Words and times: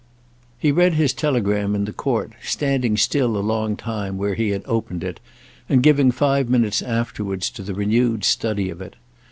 He 0.57 0.71
read 0.71 0.95
his 0.95 1.13
telegram 1.13 1.75
in 1.75 1.85
the 1.85 1.93
court, 1.93 2.33
standing 2.41 2.97
still 2.97 3.37
a 3.37 3.45
long 3.45 3.75
time 3.77 4.17
where 4.17 4.33
he 4.33 4.49
had 4.49 4.63
opened 4.65 5.03
it 5.03 5.19
and 5.69 5.83
giving 5.83 6.09
five 6.09 6.49
minutes 6.49 6.81
afterwards 6.81 7.51
to 7.51 7.61
the 7.61 7.75
renewed 7.75 8.23
study 8.23 8.71
of 8.71 8.81
it. 8.81 8.95